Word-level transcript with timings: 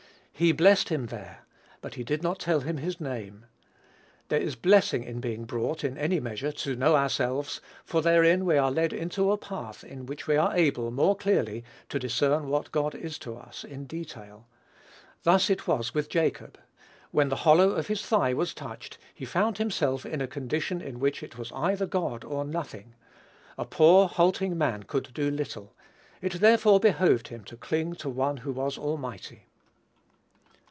"He 0.33 0.53
blessed 0.53 0.89
him 0.89 1.05
there;" 1.05 1.41
but 1.81 1.93
he 1.93 2.03
did 2.03 2.23
not 2.23 2.39
tell 2.39 2.61
his 2.61 2.99
name. 2.99 3.45
There 4.29 4.41
is 4.41 4.55
blessing 4.55 5.03
in 5.03 5.19
being 5.19 5.45
brought, 5.45 5.83
in 5.83 5.99
any 5.99 6.19
measure, 6.19 6.51
to 6.51 6.75
know 6.75 6.95
ourselves, 6.95 7.61
for 7.85 8.01
therein 8.01 8.43
we 8.43 8.57
are 8.57 8.71
led 8.71 8.91
into 8.91 9.31
a 9.31 9.37
path, 9.37 9.83
in 9.83 10.07
which 10.07 10.25
we 10.25 10.37
are 10.37 10.57
able, 10.57 10.89
more 10.89 11.15
clearly, 11.15 11.63
to 11.89 11.99
discern 11.99 12.47
what 12.47 12.71
God 12.71 12.95
is 12.95 13.19
to 13.19 13.37
us 13.37 13.63
in 13.63 13.85
detail. 13.85 14.47
Thus 15.21 15.47
it 15.51 15.67
was 15.67 15.93
with 15.93 16.09
Jacob. 16.09 16.57
When 17.11 17.29
the 17.29 17.35
hollow 17.45 17.69
of 17.73 17.85
his 17.85 18.03
thigh 18.03 18.33
was 18.33 18.55
touched 18.55 18.97
he 19.13 19.25
found 19.25 19.59
himself 19.59 20.07
in 20.07 20.21
a 20.21 20.27
condition 20.27 20.81
in 20.81 20.99
which 20.99 21.21
it 21.21 21.37
was 21.37 21.51
either 21.51 21.85
God 21.85 22.23
or 22.23 22.43
nothing. 22.45 22.95
A 23.59 23.65
poor 23.65 24.07
halting 24.07 24.57
man 24.57 24.81
could 24.81 25.13
do 25.13 25.29
little: 25.29 25.75
it 26.19 26.31
therefore 26.39 26.79
behoved 26.79 27.27
him 27.27 27.43
to 27.43 27.55
cling 27.57 27.93
to 27.97 28.09
one 28.09 28.37
who 28.37 28.51
was 28.51 28.75
almighty. 28.75 29.45